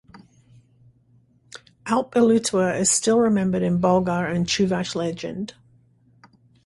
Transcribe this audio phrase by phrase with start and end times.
[1.85, 5.53] Alp Iluetuer is still remembered in Bulgar and Chuvash legend.